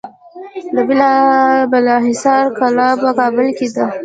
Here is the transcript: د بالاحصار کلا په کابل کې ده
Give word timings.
د 0.75 0.77
بالاحصار 1.71 2.43
کلا 2.57 2.89
په 3.01 3.09
کابل 3.19 3.47
کې 3.57 3.67
ده 3.75 3.85